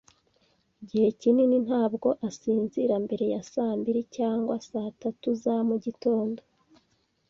[0.83, 6.41] Igihe kinini, ntabwo asinzira mbere ya saa mbiri cyangwa saa tatu za mugitondo.